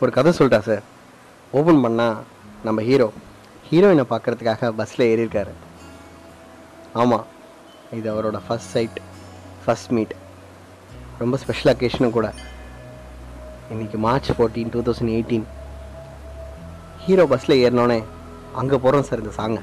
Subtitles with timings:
[0.00, 0.84] ஒரு கதை சொல்லிட்டா சார்
[1.58, 2.16] ஓப்பன் பண்ணால்
[2.66, 3.06] நம்ம ஹீரோ
[3.68, 5.52] ஹீரோயினை பார்க்கறதுக்காக பஸ்ஸில் ஏறியிருக்காரு.
[7.02, 7.26] ஆமாம்
[7.98, 8.98] இது அவரோட ஃபர்ஸ்ட் சைட்
[9.64, 10.14] ஃபர்ஸ்ட் மீட்
[11.20, 12.28] ரொம்ப ஸ்பெஷல் அக்கேஷனும் கூட.
[13.72, 15.46] இன்றைக்கி March fourteen two thousand eighteen
[17.04, 18.00] hero பஸ்ஸில் ஏறினோடனே
[18.62, 19.62] அங்கே போகிறோம் சார் இந்த சாங்கை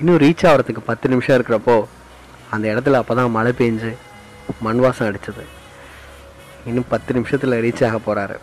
[0.00, 1.76] இன்னும் ரீச் ஆகிறதுக்கு பத்து நிமிஷம் இருக்கிறப்போ
[2.54, 3.90] அந்த இடத்துல அப்போ தான் மழை பெஞ்சு
[4.66, 5.44] மண் வாசம் அடிச்சது.
[6.68, 8.36] இன்னும் பத்து நிமிஷத்தில் ரீச் ஆக போகிறாரு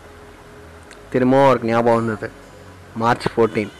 [1.12, 2.30] திரும்பவும் அவருக்கு ஞாபகம் வந்தது.
[3.02, 3.72] மார்ச் ஃபோர்டீன்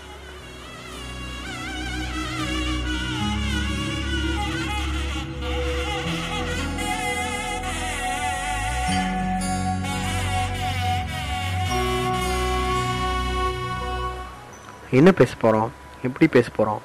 [14.98, 15.70] என்ன பேச போகிறோம்
[16.06, 16.82] எப்படி பேச போகிறோம்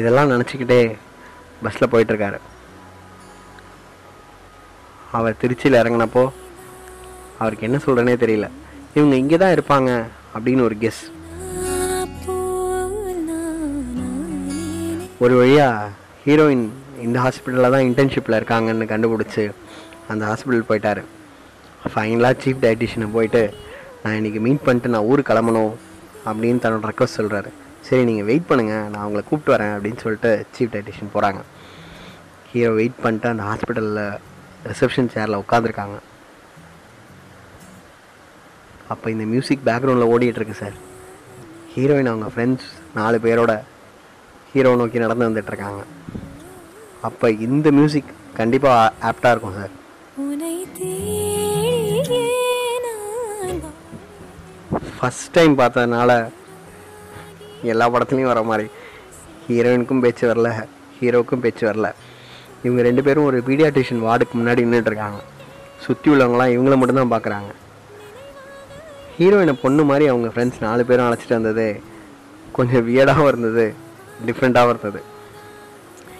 [0.00, 0.80] இதெல்லாம் நினச்சிக்கிட்டே
[1.64, 2.38] பஸ்ஸில் போயிட்டுருக்காரு.
[5.18, 6.24] அவர் திருச்சியில் இறங்கினப்போ
[7.42, 8.46] அவருக்கு என்ன சொல்கிறேனே தெரியல.
[8.98, 9.90] இவங்க இங்கே தான் இருப்பாங்க
[10.34, 11.02] அப்படின்னு ஒரு கெஸ்
[15.24, 15.90] ஒரு வழியாக
[16.24, 16.64] ஹீரோயின்
[17.06, 19.44] இந்த ஹாஸ்பிட்டலில் தான் இன்டர்ன்ஷிப்பில் இருக்காங்கன்னு கண்டுபிடிச்சி
[20.12, 21.02] அந்த ஹாஸ்பிட்டல் போயிட்டார்.
[21.92, 23.42] ஃபைனலாக சீஃப் டயட்டிஷியனை போயிட்டு
[24.02, 25.72] நான் இன்றைக்கி மீட் பண்ணிட்டு நான் ஊருக்கு கிளம்பணும்
[26.28, 27.50] அப்படின்னு தன்னோட ரெக்வஸ்ட் சொல்கிறாரு
[27.84, 31.40] சரி நீங்கள் வெயிட் பண்ணுங்கள் நான் உங்களை கூப்பிட்டு வரேன் அப்படின்னு சொல்லிட்டு சீஃப் டயட்டிஷியன் போகிறாங்க
[32.50, 34.02] ஹீரோ வெயிட் பண்ணிட்டு அந்த ஹாஸ்பிட்டலில்
[34.64, 35.96] ரிசப்ஷன் சேரில் உட்காந்துருக்காங்க
[38.88, 40.76] அப்போ இந்த மியூசிக் பேக்ரவுண்டில் ஓடிட்டுருக்கு சார்
[41.74, 43.52] ஹீரோயின் அவங்க ஃப்ரெண்ட்ஸ் நாலு பேரோட
[44.52, 45.82] ஹீரோ நோக்கி நடந்து வந்துட்டுருக்காங்க
[47.02, 49.72] அப்போ இந்த மியூசிக் கண்டிப்பாக ஆப்டாக இருக்கும் சார்
[54.96, 56.10] ஃபஸ்ட் டைம் பார்த்ததுனால
[57.64, 58.68] எல்லா படத்துலையும் வர மாதிரி.
[59.48, 60.50] ஹீரோயினுக்கும் பேச்சு வரல.
[61.00, 61.92] ஹீரோவுக்கும் பேச்சு வரல.
[62.62, 65.20] இவங்க ரெண்டு பேரும் ஒரு பீடியாட்ரிஷியன் வார்டுக்கு முன்னாடி நின்றுட்டுருக்காங்க
[65.80, 67.50] சுற்றி உள்ளவங்களாம் இவங்கள மட்டும்தான் பார்க்குறாங்க
[69.18, 71.80] ஹீரோயினை பொண்ணு மாதிரி அவங்க ஃப்ரெண்ட்ஸ் நாலு பேரும் அழைச்சிட்டு வந்தது.
[72.52, 73.74] கொஞ்சம் வியர்டாகவும் இருந்தது.
[74.26, 75.00] டிஃப்ரெண்ட்டாகவும் இருந்தது.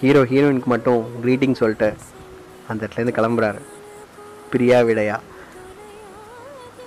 [0.01, 1.93] ஹீரோ ஹீரோயினுக்கு மட்டும் க்ரீட்டிங் சொல்லிட்டு
[2.67, 3.61] அந்த இடத்துலேருந்து கிளம்புறாரு.
[4.51, 5.17] பிரியா விடையா.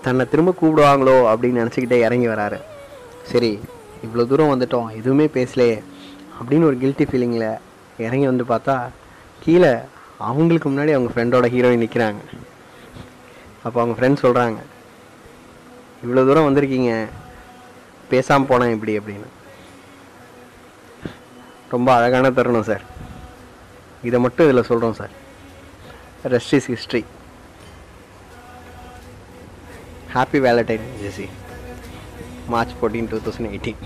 [0.02, 2.60] தன்னை திரும்ப கூப்பிடுவாங்களோ அப்படின்னு நினச்சிக்கிட்டே இறங்கி வராரு.
[3.22, 3.60] சரி
[4.06, 5.76] இவ்வளோ தூரம் வந்துட்டோம் எதுவுமே பேசலையே
[6.38, 7.48] அப்படின்னு ஒரு கில்ட்டி ஃபீலிங்கில்
[8.06, 8.74] இறங்கி வந்து பார்த்தா
[9.44, 9.72] கீழே
[10.28, 12.20] அவங்களுக்கு முன்னாடி அவங்க ஃப்ரெண்டோட ஹீரோயின் நிற்கிறாங்க
[13.66, 14.60] அப்போ அவங்க ஃப்ரெண்ட் சொல்கிறாங்க
[16.04, 16.92] இவ்வளோ தூரம் வந்திருக்கீங்க
[18.12, 19.28] பேசாமல் போனேன் இப்படி அப்படின்னு.
[21.74, 22.84] ரொம்ப அழகான தருணம் சார்
[24.08, 25.14] இதை மட்டும் இதில் சொல்கிறோம் sir
[26.34, 27.02] rest is history
[30.14, 31.26] happy Valentine Jessie.
[32.48, 33.80] March fourteen two thousand eighteen